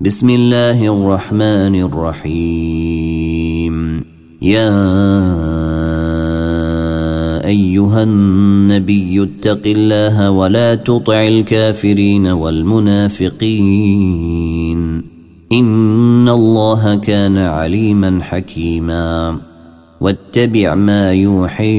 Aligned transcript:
بسم 0.00 0.30
الله 0.30 0.92
الرحمن 0.92 1.74
الرحيم. 1.82 3.74
يا 4.42 4.68
أيها 7.46 8.02
النبي 8.02 9.22
اتق 9.22 9.62
الله 9.66 10.30
ولا 10.30 10.74
تطع 10.74 11.26
الكافرين 11.26 12.26
والمنافقين. 12.26 13.36
إن 15.52 16.28
الله 16.28 16.94
كان 16.94 17.38
عليما 17.38 18.18
حكيما. 18.22 19.38
واتبع 20.00 20.74
ما 20.74 21.12
يوحي 21.12 21.78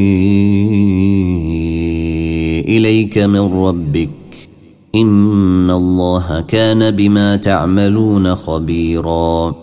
إليك 2.68 3.18
من 3.18 3.54
ربك. 3.54 4.27
ان 5.02 5.72
الله 5.72 6.42
كان 6.48 6.92
بما 6.92 7.36
تعملون 7.36 8.36
خبيرا 8.36 9.56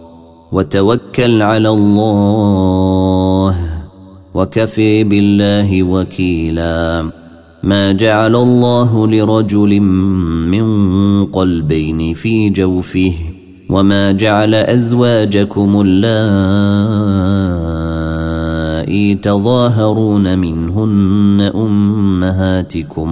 وتوكل 0.53 1.43
على 1.43 1.69
الله 1.69 3.57
وكفي 4.35 5.05
بالله 5.05 5.83
وكيلا 5.83 7.11
ما 7.63 7.93
جعل 7.93 8.37
الله 8.37 9.07
لرجل 9.07 9.81
من 9.81 10.67
قلبين 11.27 12.15
في 12.15 12.49
جوفه 12.49 13.13
وما 13.71 14.13
جعل 14.13 14.55
ازواجكم 14.55 15.81
اللائي 15.81 16.05
تظاهرون 19.15 20.39
منهن 20.39 21.51
امهاتكم 21.55 23.11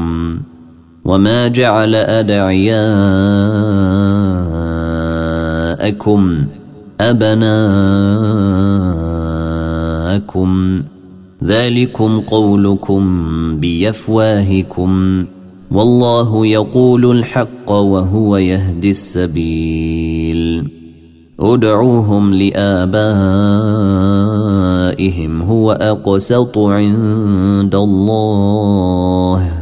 وما 1.05 1.49
جعل 1.49 1.95
أدعياءكم 1.95 2.93
أبناءكم 7.01 7.73
ذلكم 11.45 12.21
قولكم 12.21 13.03
بيفواهكم 13.61 15.25
والله 15.71 16.47
يقول 16.47 17.19
الحق 17.19 17.71
وهو 17.73 18.37
يهدي 18.37 18.91
السبيل 18.91 20.69
ادعوهم 21.41 22.35
لآبائهم 22.35 22.93
هو 25.43 25.73
أقسط 25.73 26.59
عند 26.59 27.75
الله 27.75 29.62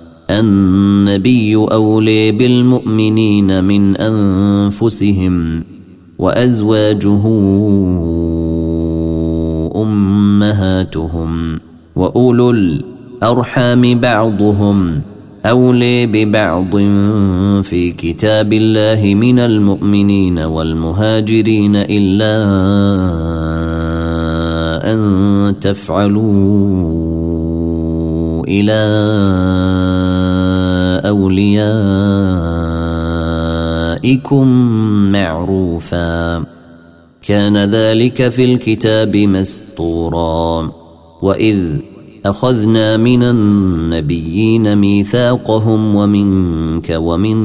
النبي 0.31 1.55
أولي 1.55 2.31
بالمؤمنين 2.31 3.63
من 3.63 3.97
أنفسهم 3.97 5.63
وأزواجه 6.19 7.21
أمهاتهم 9.75 11.59
وأولو 11.95 12.49
الأرحام 12.51 13.99
بعضهم 13.99 15.01
أولي 15.45 16.05
ببعض 16.05 16.77
في 17.63 17.91
كتاب 17.97 18.53
الله 18.53 19.15
من 19.15 19.39
المؤمنين 19.39 20.39
والمهاجرين 20.39 21.75
إلا 21.75 22.35
أن 24.93 25.59
تفعلوا 25.59 26.31
إلى 28.47 28.81
أوليائكم 31.05 31.67
معروفا. 35.11 36.45
كان 37.21 37.57
ذلك 37.57 38.29
في 38.29 38.53
الكتاب 38.53 39.15
مسطورا. 39.15 40.71
وإذ 41.21 41.59
أخذنا 42.25 42.97
من 42.97 43.23
النبيين 43.23 44.75
ميثاقهم 44.75 45.95
ومنك 45.95 46.95
ومن 46.97 47.37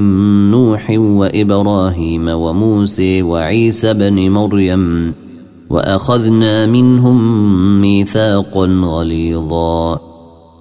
نوح 0.51 0.91
وإبراهيم 0.91 2.29
وموسى 2.29 3.23
وعيسى 3.23 3.95
بن 3.95 4.31
مريم 4.31 5.15
وأخذنا 5.71 6.67
منهم 6.67 7.81
ميثاقا 7.81 8.67
غليظا. 8.67 10.16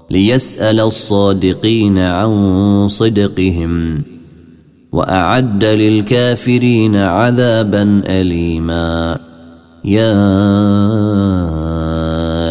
ليسأل 0.09 0.79
الصادقين 0.79 1.97
عن 1.97 2.87
صدقهم 2.87 4.03
وأعد 4.91 5.65
للكافرين 5.65 6.95
عذابا 6.95 8.01
أليما. 8.05 9.17
يا 9.85 10.15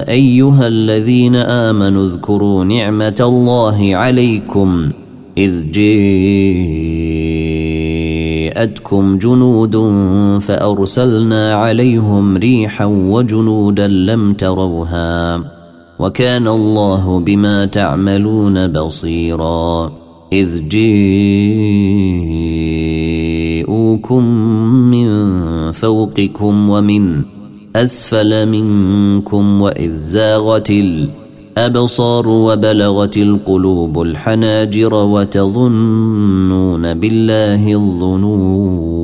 أيها 0.08 0.66
الذين 0.66 1.36
آمنوا 1.36 2.06
اذكروا 2.06 2.64
نعمة 2.64 3.16
الله 3.20 3.96
عليكم 3.96 4.90
إذ 5.38 5.70
جاءتكم 8.54 9.18
جنود 9.18 9.76
فأرسلنا 10.40 11.54
عليهم 11.54 12.36
ريحا 12.36 12.84
وجنودا 12.84 13.86
لم 13.86 14.32
تروها. 14.32 15.53
وكان 15.98 16.48
الله 16.48 17.20
بما 17.20 17.66
تعملون 17.66 18.66
بصيرا. 18.66 19.92
إذ 20.32 20.68
جيءوكم 20.68 21.44
من 24.90 25.06
فوقكم 25.72 26.70
ومن 26.70 27.22
أسفل 27.76 28.48
منكم 28.48 29.62
وإذ 29.62 29.98
زاغت 29.98 30.70
الأبصار 30.70 32.28
وبلغت 32.28 33.16
القلوب 33.16 34.02
الحناجر 34.02 34.94
وتظنون 34.94 36.94
بالله 36.94 37.74
الظنون. 37.74 39.03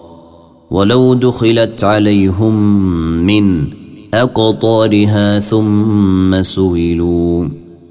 ولو 0.71 1.13
دخلت 1.13 1.83
عليهم 1.83 2.55
من 3.25 3.63
أقطارها 4.13 5.39
ثم 5.39 6.41
سئلوا 6.41 7.49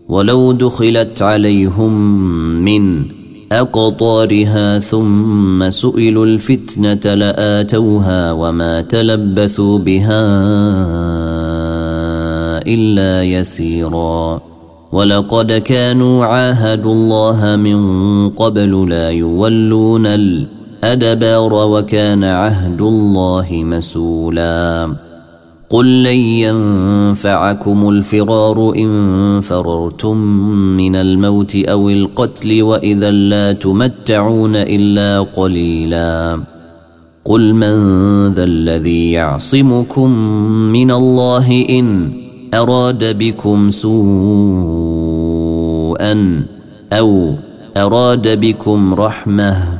ولو 0.09 0.53
دخلت 0.53 1.23
عليهم 1.23 1.93
من 2.65 3.03
أقطارها 3.53 4.79
ثم 4.79 5.71
سئلوا 5.71 6.27
الفتنة 6.27 7.15
لآتوها 7.15 8.33
وما 8.33 8.81
تلبثوا 8.81 9.79
بها 9.79 10.25
إلا 12.67 13.23
يسيرا. 13.25 14.41
ولقد 14.93 15.53
كانوا 15.53 16.25
عاهدوا 16.25 16.93
الله 16.93 17.57
من 17.57 17.81
قبل 18.29 18.89
لا 18.89 19.11
يولون 19.11 20.07
الأدبار 20.85 21.53
وكان 21.55 22.25
عهد 22.25 22.81
الله 22.81 23.47
مسؤولا 23.53 24.95
قل 25.69 26.03
لن 26.03 26.19
ينفعكم 26.19 27.89
الفرار 27.89 28.73
إن 28.77 29.41
فررتم 29.41 30.17
من 30.77 30.97
الموت 30.97 31.57
أو 31.57 31.91
القتل 31.91 32.63
وإذا 32.63 33.11
لا 33.11 33.53
تمتعون 33.53 34.57
إلا 34.57 35.21
قليلا. 35.21 36.41
قل 37.25 37.55
من 37.55 37.77
ذا 38.33 38.45
الذي 38.45 39.13
يعصمكم 39.13 40.11
من 40.73 40.91
الله 40.91 41.67
إن 41.71 42.13
أراد 42.55 43.19
بكم 43.19 43.71
سوءا 43.71 44.01
أو 46.93 47.35
أراد 47.77 48.41
بكم 48.41 48.95
رحمة 48.95 49.80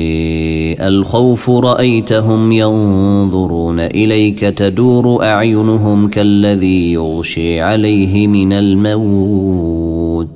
الخوف 0.87 1.49
رأيتهم 1.49 2.51
ينظرون 2.51 3.79
إليك 3.79 4.39
تدور 4.39 5.23
أعينهم 5.23 6.07
كالذي 6.07 6.93
يغشي 6.93 7.61
عليه 7.61 8.27
من 8.27 8.53
الموت. 8.53 10.27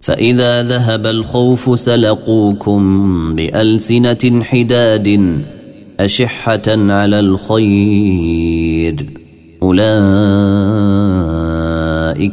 فإذا 0.00 0.62
ذهب 0.62 1.06
الخوف 1.06 1.78
سلقوكم 1.78 3.34
بألسنة 3.34 4.42
حداد 4.42 5.40
أشحة 6.00 6.62
على 6.66 7.20
الخير. 7.20 9.06
أولئك 9.62 9.86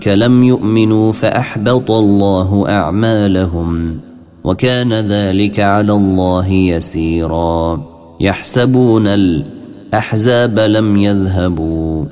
لم 0.07 0.44
يؤمنوا 0.44 1.12
فأحبط 1.12 1.92
الله 1.92 2.66
أعمالهم. 2.69 4.00
وكان 4.44 4.94
ذلك 4.94 5.60
على 5.60 5.94
الله 5.94 6.48
يسيرا. 6.48 7.84
يحسبون 8.19 9.07
الأحزاب 9.07 10.60
لم 10.60 10.98
يذهبوا 10.98 12.06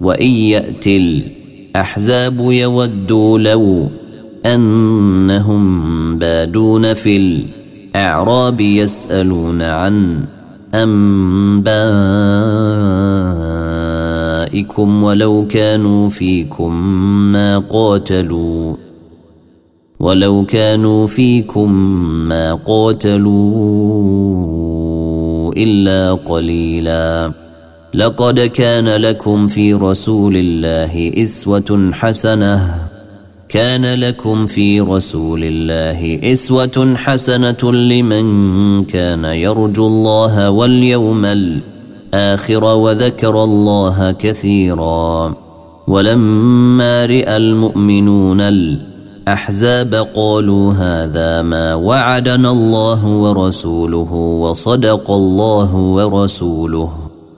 وإن 0.00 0.26
ياتي 0.26 0.96
الأحزاب 0.96 2.40
يودوا 2.40 3.38
لو 3.38 3.88
أنهم 4.46 6.18
بادون 6.18 6.94
في 6.94 7.16
الأعراب 7.16 8.60
يسألون 8.60 9.62
عن 9.62 10.24
أنبائكم 10.74 11.82
ولو 15.02 15.46
كانوا 15.46 16.10
فيكم 16.10 16.74
ما 17.32 17.58
قاتلوا. 17.58 18.87
ولو 20.00 20.44
كانوا 20.44 21.06
فيكم 21.06 21.72
ما 22.28 22.54
قاتلوا 22.54 23.32
إلا 25.56 26.14
قليلا. 26.14 27.32
لقد 27.94 28.40
كان 28.40 28.88
لكم 28.88 29.46
في 29.46 29.74
رسول 29.74 30.36
الله 30.36 31.12
إسوة 31.24 31.90
حسنة. 31.92 32.74
كان 33.48 33.94
لكم 33.94 34.46
في 34.46 34.80
رسول 34.80 35.44
الله 35.44 36.32
إسوة 36.32 36.94
حسنة 36.96 37.72
لمن 37.72 38.84
كان 38.84 39.24
يرجو 39.24 39.86
الله 39.86 40.50
واليوم 40.50 41.24
الآخر 41.24 42.64
وذكر 42.64 43.44
الله 43.44 44.12
كثيرا. 44.12 45.34
ولما 45.88 47.06
رأى 47.06 47.36
المؤمنون 47.36 48.40
الأحزاب 49.28 49.94
قالوا 50.16 50.72
هذا 50.72 51.42
ما 51.42 51.74
وعدنا 51.74 52.50
الله 52.50 53.06
ورسوله 53.06 54.12
وصدق 54.12 55.10
الله 55.10 55.74
ورسوله 55.76 56.92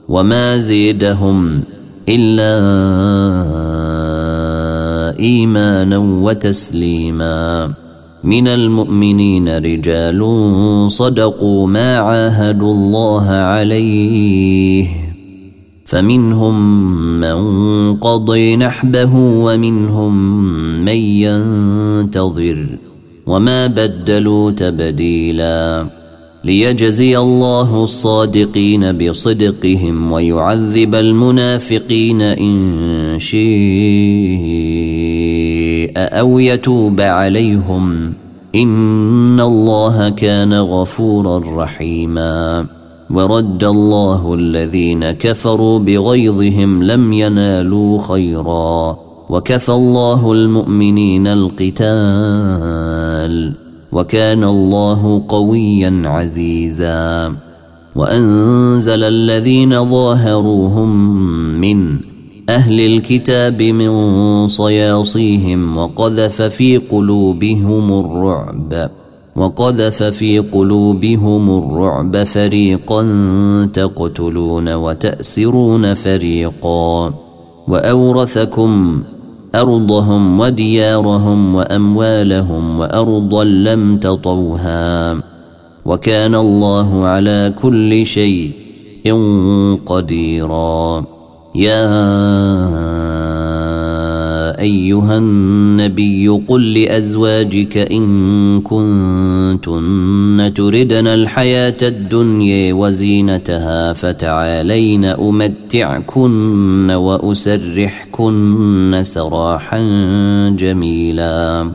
وما 0.09 0.57
زيدهم 0.57 1.63
إلا 2.09 2.53
إيمانا 5.19 5.97
وتسليما 5.97 7.73
من 8.23 8.47
المؤمنين 8.47 9.57
رجال 9.57 10.21
صدقوا 10.87 11.67
ما 11.67 11.97
عاهدوا 11.97 12.73
الله 12.73 13.29
عليه 13.29 14.87
فمنهم 15.91 16.55
من 17.19 17.39
قضي 17.95 18.55
نحبه 18.55 19.15
ومنهم 19.15 20.13
من 20.85 20.95
ينتظر 20.95 22.65
وما 23.25 23.67
بدلوا 23.67 24.51
تبديلا 24.51 25.87
ليجزي 26.43 27.17
الله 27.17 27.83
الصادقين 27.83 28.97
بصدقهم 28.97 30.11
ويعذب 30.11 30.95
المنافقين 30.95 32.21
إن 32.21 33.15
شيء 33.19 33.51
أو 35.95 36.39
يتوب 36.39 37.01
عليهم 37.01 38.13
إن 38.55 39.39
الله 39.39 40.09
كان 40.09 40.53
غفورا 40.53 41.63
رحيما 41.63 42.80
ورد 43.13 43.63
الله 43.63 44.33
الذين 44.33 45.11
كفروا 45.11 45.79
بغيظهم 45.79 46.83
لم 46.83 47.13
ينالوا 47.13 47.99
خيرا. 47.99 48.97
وكفى 49.29 49.71
الله 49.71 50.31
المؤمنين 50.31 51.27
القتال. 51.27 51.91
وكان 53.91 54.43
الله 54.43 55.23
قويا 55.27 56.01
عزيزا. 56.05 57.35
وأنزل 57.95 59.03
الذين 59.03 59.85
ظاهروهم 59.85 60.89
من 61.61 61.97
أهل 62.49 62.79
الكتاب 62.79 63.61
من 63.61 64.47
صياصيهم 64.47 65.77
وقذف 65.77 66.41
في 66.41 66.77
قلوبهم 66.77 67.99
الرعب. 67.99 69.00
وقذف 69.35 70.03
في 70.03 70.39
قلوبهم 70.39 71.57
الرعب 71.57 72.23
فريقا 72.23 73.03
تقتلون 73.73 74.73
وتأسرون 74.73 75.93
فريقا. 75.93 77.13
وأورثكم 77.67 79.03
أرضهم 79.55 80.39
وديارهم 80.39 81.55
وأموالهم 81.55 82.79
وأرضا 82.79 83.43
لم 83.43 83.97
تطوها. 83.97 85.21
وكان 85.85 86.35
الله 86.35 87.05
على 87.05 87.53
كل 87.61 88.05
شيء 88.05 88.51
قديرا. 89.85 91.05
يا 91.55 91.85
أيها 94.61 95.17
النبي 95.17 96.27
قل 96.47 96.73
لأزواجك 96.73 97.77
إن 97.77 98.61
كنتن 98.61 100.51
تردن 100.55 101.07
الحياة 101.07 101.77
الدنيا 101.81 102.73
وزينتها 102.73 103.93
فتعالين 103.93 105.05
أمتعكن 105.05 106.91
وأسرحكن 106.91 108.29
سراحا 109.01 109.79
جميلا. 110.57 111.71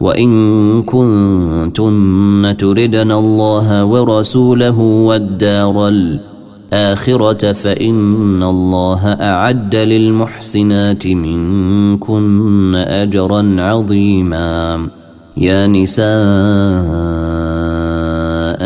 وإن 0.00 0.82
كنتن 0.82 2.54
تردن 2.58 3.12
الله 3.12 3.84
ورسوله 3.84 4.78
والدار 4.78 5.88
الآخرة 5.88 6.31
الآخرة 6.72 7.52
فإن 7.52 8.42
الله 8.42 9.06
أعد 9.06 9.76
للمحسنات 9.76 11.06
منكن 11.06 12.74
أجرا 12.74 13.56
عظيما. 13.58 14.88
يا 15.36 15.66
نساء 15.66 16.06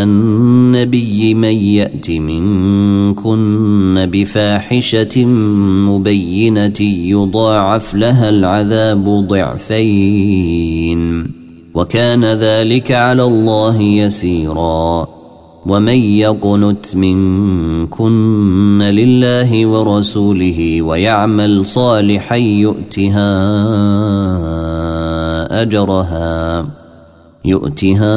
النبي 0.02 1.34
من 1.34 1.54
يأت 1.54 2.10
منكن 2.10 4.08
بفاحشة 4.12 5.24
مبينة 5.90 6.80
يضاعف 6.80 7.94
لها 7.94 8.28
العذاب 8.28 9.04
ضعفين 9.28 11.02
وكان 11.74 12.24
ذلك 12.24 12.92
على 12.92 13.22
الله 13.24 13.82
يسيرا. 13.82 15.15
ومن 15.66 15.98
يقنت 15.98 16.96
منكن 16.96 18.82
لله 18.82 19.66
ورسوله 19.66 20.82
ويعمل 20.82 21.66
صالحا 21.66 22.36
يؤتها 22.36 23.32
اجرها 25.62 26.66
يؤتها 27.44 28.16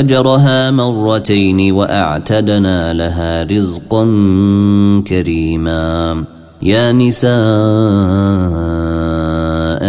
اجرها 0.00 0.70
مرتين 0.70 1.72
واعتدنا 1.72 2.92
لها 2.94 3.42
رزقا 3.42 4.04
كريما 5.06 6.24
يا 6.62 6.92
نساء 6.92 7.32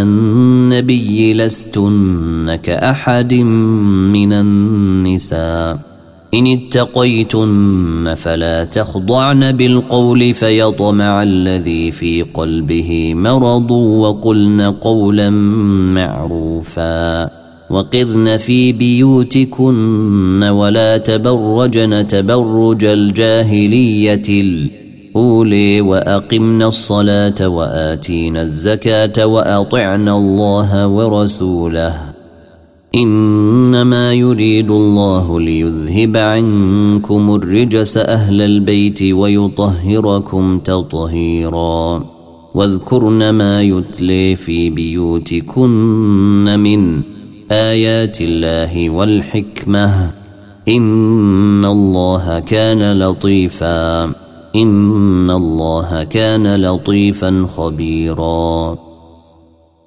النبي 0.01 1.33
لستن 1.33 2.12
كاحد 2.51 3.33
من 3.33 4.33
النساء. 4.33 5.93
إن 6.33 6.47
اتقيتن 6.47 8.13
فلا 8.17 8.63
تخضعن 8.65 9.51
بالقول 9.51 10.33
فيطمع 10.33 11.23
الذي 11.23 11.91
في 11.91 12.21
قلبه 12.21 13.13
مرض 13.15 13.71
وقلن 13.71 14.61
قولا 14.61 15.29
معروفا. 15.93 17.29
وقرن 17.69 18.37
في 18.37 18.71
بيوتكن 18.71 20.43
ولا 20.43 20.97
تبرجن 20.97 22.07
تبرج 22.07 22.85
الجاهلية 22.85 24.21
الأولي 24.29 25.81
وأقمن 25.81 26.63
الصلاة 26.63 27.47
وآتينا 27.47 28.41
الزكاة 28.41 29.25
وأطعنا 29.25 30.17
الله 30.17 30.87
ورسوله. 30.87 32.12
إنما 32.95 34.13
يريد 34.13 34.71
الله 34.71 35.39
ليذهب 35.39 36.17
عنكم 36.17 37.35
الرجس 37.35 37.97
أهل 37.97 38.41
البيت 38.41 39.01
ويطهركم 39.01 40.59
تطهيرا. 40.59 42.03
واذكرن 42.55 43.29
ما 43.29 43.61
يتلي 43.61 44.35
في 44.35 44.69
بيوتكن 44.69 46.59
من 46.59 47.01
آيات 47.51 48.21
الله 48.21 48.89
والحكمة. 48.89 50.11
إن 50.67 51.65
الله 51.65 52.39
كان 52.39 52.99
لطيفا. 52.99 54.03
إن 54.55 55.31
الله 55.31 56.03
كان 56.03 56.55
لطيفا 56.55 57.47
خبيرا. 57.55 58.77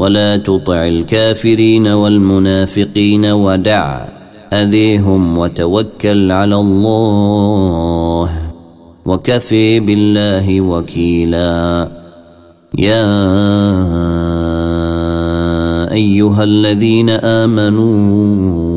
ولا 0.00 0.36
تطع 0.36 0.86
الكافرين 0.86 1.86
والمنافقين 1.86 3.26
ودع 3.26 4.08
أذيهم 4.52 5.38
وتوكل 5.38 6.32
على 6.32 6.56
الله 6.56 8.30
وكفي 9.06 9.80
بالله 9.80 10.60
وكيلا. 10.60 11.88
يا 12.78 13.04
أيها 15.92 16.44
الذين 16.44 17.10
آمنوا 17.10 18.70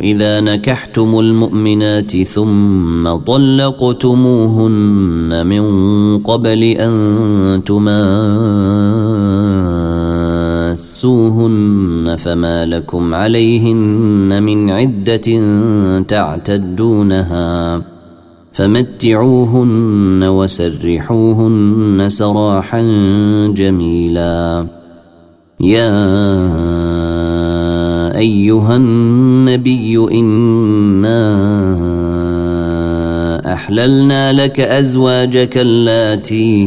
إذا 0.00 0.40
نكحتم 0.40 1.18
المؤمنات 1.18 2.22
ثم 2.22 3.16
طلقتموهن 3.16 4.66
من 5.46 5.64
قبل 6.18 6.62
أن 6.62 7.62
تماسوهن 11.06 12.16
فما 12.16 12.66
لكم 12.66 13.14
عليهن 13.14 14.42
من 14.42 14.70
عدة 14.70 15.40
تعتدونها 16.02 17.82
فمتعوهن 18.52 20.24
وسرحوهن 20.24 22.04
سراحا 22.08 22.82
جميلا. 23.56 24.66
يا 25.60 25.92
أيها 28.16 28.76
النبي 28.76 29.98
إنا 30.12 31.22
أحللنا 33.52 34.32
لك 34.32 34.60
أزواجك 34.60 35.58
اللاتي 35.58 36.66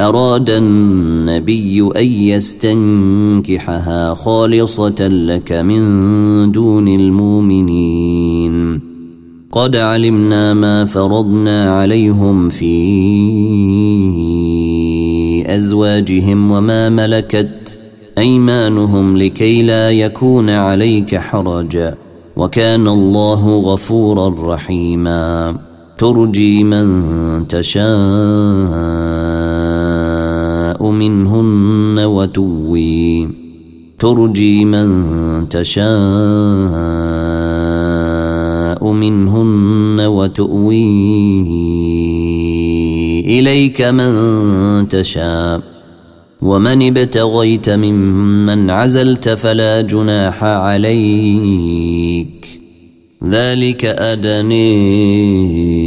أراد 0.00 0.50
النبي 0.50 1.88
أن 1.96 2.04
يستنكحها 2.04 4.14
خالصة 4.14 5.08
لك 5.08 5.52
من 5.52 6.52
دون 6.52 6.88
المؤمنين. 6.88 8.80
قد 9.52 9.76
علمنا 9.76 10.54
ما 10.54 10.84
فرضنا 10.84 11.70
عليهم 11.70 12.48
في 12.48 12.76
أزواجهم 15.56 16.50
وما 16.50 16.88
ملكت 16.88 17.78
أيمانهم 18.18 19.16
لكي 19.16 19.62
لا 19.62 19.90
يكون 19.90 20.50
عليك 20.50 21.16
حرج. 21.16 21.78
وكان 22.36 22.88
الله 22.88 23.58
غفورا 23.58 24.54
رحيما. 24.54 25.56
ترجي 25.98 26.64
من 26.64 27.48
تشاء. 27.48 29.15
منهن 30.98 32.04
وتوي. 32.04 33.28
ترجي 33.98 34.64
من 34.64 35.48
تشاء 35.48 35.86
منهن 38.92 40.00
وتؤوي 40.00 40.84
إليك 43.38 43.82
من 43.82 44.88
تشاء. 44.88 45.60
ومن 46.42 46.82
ابتغيت 46.82 47.70
ممن 47.70 48.70
عزلت 48.70 49.28
فلا 49.28 49.80
جناح 49.80 50.44
عليك. 50.44 52.46
ذلك 53.24 53.84
أدني 53.84 54.72
أن 54.72 55.85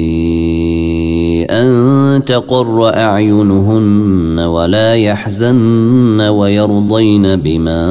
تقر 2.25 2.95
أعينهن 2.95 4.39
ولا 4.39 4.95
يحزن 4.95 6.21
ويرضين 6.21 7.35
بما 7.35 7.85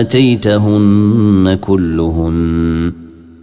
آتيتهن 0.00 1.58
كلهن. 1.60 2.92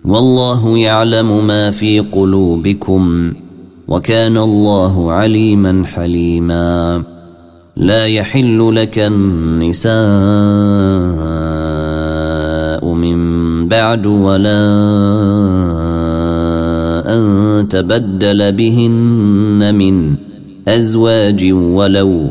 والله 0.05 0.77
يعلم 0.77 1.47
ما 1.47 1.71
في 1.71 1.99
قلوبكم 1.99 3.33
وكان 3.87 4.37
الله 4.37 5.11
عليما 5.11 5.83
حليما. 5.85 7.03
لا 7.77 8.05
يحل 8.05 8.75
لك 8.75 8.99
النساء 8.99 9.99
من 12.93 13.19
بعد 13.67 14.05
ولا 14.05 14.59
أن 17.13 17.67
تبدل 17.69 18.51
بهن 18.51 19.75
من 19.75 20.15
أزواج 20.67 21.51
ولو 21.53 22.27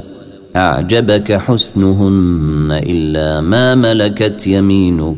أعجبك 0.56 1.32
حسنهن 1.32 2.68
إلا 2.70 3.40
ما 3.40 3.74
ملكت 3.74 4.46
يمينك. 4.46 5.16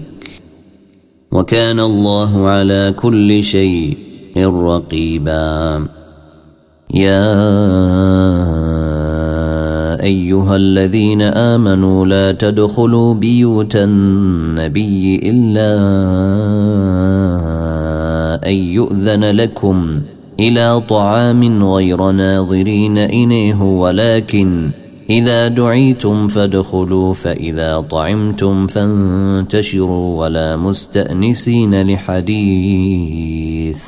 وكان 1.32 1.80
الله 1.80 2.48
على 2.48 2.94
كل 2.96 3.42
شيء 3.42 3.96
رقيبا. 4.36 5.86
يا 6.94 7.30
أيها 10.02 10.56
الذين 10.56 11.22
آمنوا 11.22 12.06
لا 12.06 12.32
تدخلوا 12.32 13.14
بيوت 13.14 13.76
النبي 13.76 15.20
إلا 15.30 15.76
أن 18.46 18.52
يؤذن 18.52 19.24
لكم 19.24 20.00
إلى 20.40 20.80
طعام 20.88 21.64
غير 21.64 22.10
ناظرين 22.10 22.98
إنيه 22.98 23.62
ولكن 23.62 24.70
إذا 25.10 25.48
دعيتم 25.48 26.28
فادخلوا 26.28 27.14
فإذا 27.14 27.80
طعمتم 27.80 28.66
فانتشروا 28.66 30.20
ولا 30.20 30.56
مستأنسين 30.56 31.82
لحديث. 31.92 33.82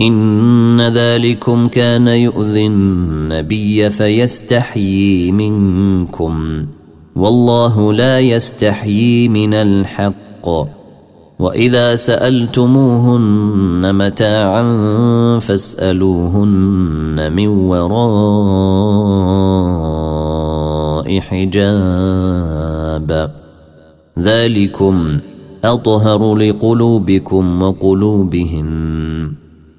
إن 0.00 0.80
ذلكم 0.80 1.68
كان 1.68 2.08
يؤذي 2.08 2.66
النبي 2.66 3.90
فيستحيي 3.90 5.32
منكم 5.32 6.66
والله 7.16 7.92
لا 7.92 8.20
يستحيي 8.20 9.28
من 9.28 9.54
الحق. 9.54 10.79
وإذا 11.40 11.96
سألتموهن 11.96 13.94
متاعا 13.94 14.62
فاسألوهن 15.38 17.32
من 17.32 17.48
وراء 17.48 18.00
حجاب. 21.20 22.30
ذلكم 24.18 25.18
أطهر 25.64 26.34
لقلوبكم 26.34 27.62
وقلوبهن. 27.62 29.32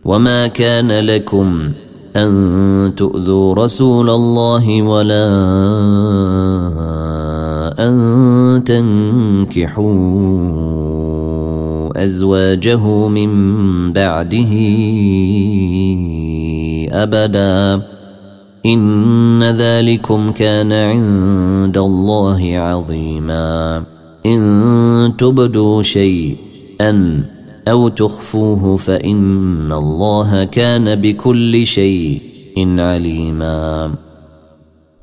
وما 0.06 0.48
كان 0.48 0.92
لكم 0.92 1.72
أن 2.16 2.94
تؤذوا 2.98 3.54
رسول 3.54 4.10
الله 4.10 4.82
ولا 4.82 5.28
أن 7.80 8.64
تنكحوا 8.66 9.94
أزواجه 11.96 13.08
من 13.08 13.94
بعده 13.94 14.50
أبدا. 16.92 17.82
إن 18.66 19.44
ذلكم 19.44 20.32
كان 20.32 20.74
عند 20.74 21.78
الله 21.78 22.58
عظيما. 22.58 23.84
إن 24.26 25.14
تبدوا 25.18 25.82
شيئا 25.82 27.24
أو 27.68 27.88
تخفوه 27.88 28.78
فإن 28.78 29.72
الله 29.72 30.44
كان 30.44 30.96
بكل 30.96 31.66
شيء 31.66 32.22
عليما. 32.58 33.92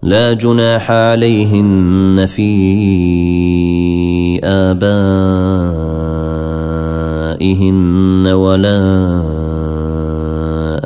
لا 0.02 0.32
جناح 0.32 0.90
عليهن 0.90 2.26
في 2.26 2.50
آبائهن 4.44 5.57
ولا 8.26 8.82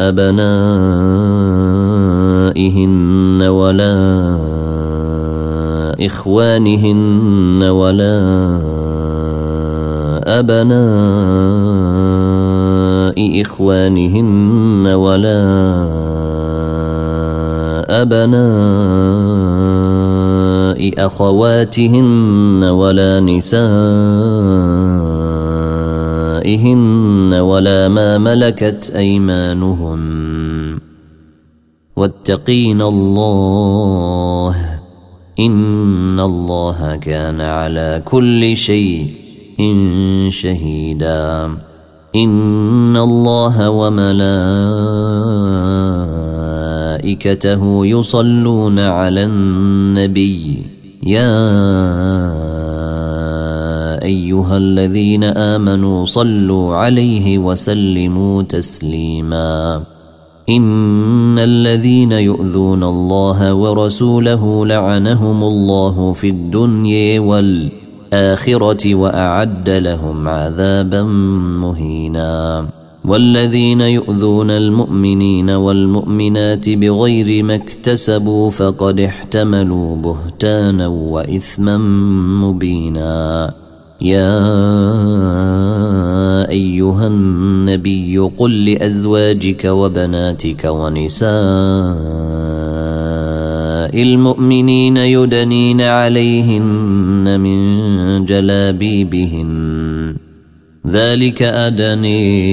أبنائهن 0.08 1.52
ولا 3.42 4.36
إخوانهن 6.00 7.62
ولا 7.62 8.58
أبناء 10.24 11.72
إخوانهن 13.42 14.86
ولا 14.86 15.42
أبناء 18.02 18.82
أخواتهن 21.06 22.64
ولا 22.64 23.20
نسائهن 23.20 24.71
ولا 27.40 27.88
ما 27.88 28.18
ملكت 28.18 28.92
أيمانهم 28.96 30.00
واتقين 31.96 32.82
الله 32.82 34.56
إن 35.40 36.20
الله 36.20 36.96
كان 36.96 37.40
على 37.40 38.02
كل 38.04 38.56
شيء 38.56 39.08
شهيدا 40.28 41.56
إن 42.16 42.96
الله 42.96 43.70
وملائكته 43.70 44.32
يصلون 47.86 48.78
على 48.78 49.24
النبي 49.24 50.66
يا 51.02 52.51
أيها 54.02 54.56
الذين 54.56 55.24
آمنوا 55.24 56.04
صلوا 56.04 56.76
عليه 56.76 57.38
وسلموا 57.38 58.42
تسليما. 58.42 59.82
إن 60.48 61.38
الذين 61.38 62.12
يؤذون 62.12 62.84
الله 62.84 63.54
ورسوله 63.54 64.66
لعنهم 64.66 65.44
الله 65.44 66.12
في 66.12 66.28
الدنيا 66.28 67.20
والآخرة 67.20 67.82
الآخرة 68.12 68.94
وأعد 68.94 69.70
لهم 69.70 70.28
عذابا 70.28 71.02
مهينا. 71.64 72.68
والذين 73.04 73.80
يؤذون 73.80 74.50
المؤمنين 74.50 75.50
والمؤمنات 75.50 76.68
بغير 76.68 77.42
ما 77.44 77.54
اكتسبوا 77.54 78.50
فقد 78.50 79.00
احتملوا 79.00 79.96
بهتانا 79.96 80.86
وإثما 80.86 81.76
مبينا. 82.44 83.61
يا 84.02 84.38
أيها 86.48 87.06
النبي 87.06 88.18
قل 88.18 88.64
لأزواجك 88.64 89.64
وبناتك 89.64 90.64
ونساء 90.64 91.32
المؤمنين 94.02 94.96
يدنين 94.96 95.80
عليهن 95.80 97.40
من 97.40 98.24
جلابيبهن. 98.24 100.16
ذلك 100.86 101.42
أدني 101.42 102.48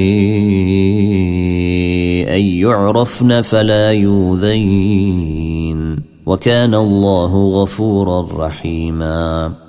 أن 2.36 2.42
يعرفن 2.42 3.42
فلا 3.42 3.92
يوذين 3.92 5.30
وكان 6.26 6.76
الله 6.76 7.48
غفورا 7.62 8.28
رحيماً. 8.46 9.69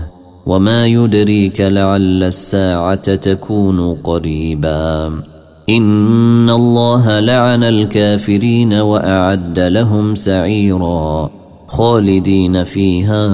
وما 0.45 0.85
يدريك 0.87 1.61
لعل 1.61 2.23
الساعة 2.23 3.15
تكون 3.15 3.93
قريبا 3.93 5.11
إن 5.69 6.49
الله 6.49 7.19
لعن 7.19 7.63
الكافرين 7.63 8.73
وأعد 8.73 9.59
لهم 9.59 10.15
سعيرا 10.15 11.29
خالدين 11.67 12.63
فيها 12.63 13.27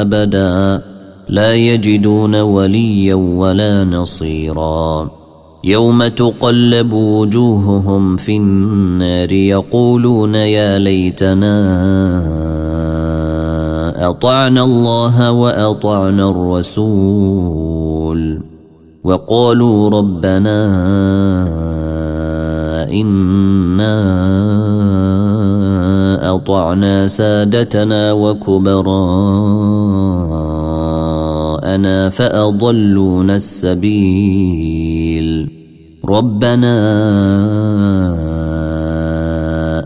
أبدا 0.00 0.82
لا 1.28 1.54
يجدون 1.54 2.34
وليا 2.34 3.14
ولا 3.14 3.84
نصيرا 3.84 5.10
يوم 5.64 6.06
تقلب 6.06 6.92
وجوههم 6.92 8.16
في 8.16 8.36
النار 8.36 9.32
يقولون 9.32 10.34
يا 10.34 10.78
ليتنا 10.78 11.54
أطعنا 14.10 14.64
الله 14.64 15.32
وأطعنا 15.32 16.30
الرسول 16.30 18.20
وقالوا 19.04 19.90
ربنا 19.90 20.58
إنا 22.92 23.94
أطعنا 26.34 27.08
سادتنا 27.08 28.12
وكبراءنا 28.12 28.84
فأضلونا 32.08 33.36
السبيل 33.36 35.24
ربنا 36.04 36.74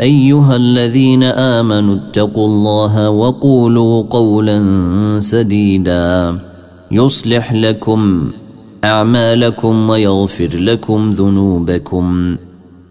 أيها 0.00 0.56
الذين 0.56 1.22
آمنوا 1.22 1.96
اتقوا 1.96 2.46
الله 2.46 3.10
وقولوا 3.10 4.02
قولا 4.10 4.60
سديدا. 5.20 6.38
يصلح 6.90 7.52
لكم 7.52 8.30
أعمالكم 8.84 9.90
ويغفر 9.90 10.50
لكم 10.54 11.10
ذنوبكم. 11.10 12.36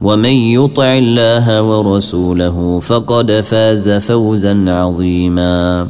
ومن 0.01 0.29
يطع 0.29 0.97
الله 0.97 1.63
ورسوله 1.63 2.79
فقد 2.79 3.31
فاز 3.31 3.89
فوزا 3.89 4.65
عظيما. 4.67 5.87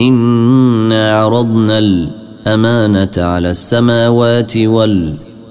إنا 0.00 1.16
عرضنا 1.16 1.78
الأمانة 1.78 3.10
على 3.16 3.50
السماوات 3.50 4.56
والارض 4.56 5.25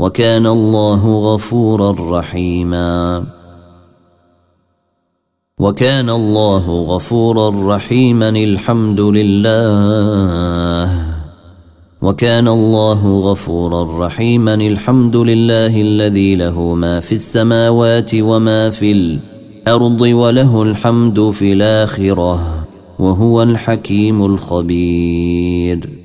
وكان 0.00 0.46
الله 0.46 1.34
غفورا 1.34 2.18
رحيما. 2.18 3.24
وكان 5.58 6.10
الله 6.10 6.82
غفورا 6.82 7.76
رحيما 7.76 8.28
الحمد 8.28 9.00
لله. 9.00 10.90
وكان 12.02 12.48
الله 12.48 13.18
غفورا 13.18 14.06
رحيما 14.06 14.54
الحمد 14.54 15.16
لله 15.16 15.80
الذي 15.80 16.36
له 16.36 16.74
ما 16.74 17.00
في 17.00 17.12
السماوات 17.12 18.10
وما 18.14 18.70
في 18.70 18.92
الأرض 18.92 20.00
وله 20.00 20.62
الحمد 20.62 21.30
في 21.30 21.52
الآخرة 21.52 22.64
وهو 22.98 23.42
الحكيم 23.42 24.24
الخبير. 24.24 25.99